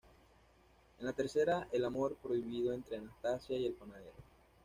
En 0.97 1.05
la 1.05 1.13
tercera 1.13 1.67
el 1.71 1.85
amor 1.85 2.15
prohibido 2.15 2.73
entre 2.73 2.97
Anastasia 2.97 3.55
y 3.55 3.67
el 3.67 3.73
panadero. 3.73 4.13